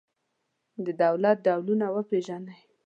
د 0.85 0.87
دولت 1.03 1.37
ډولونه 1.45 1.85
وپېژنئ. 1.95 2.57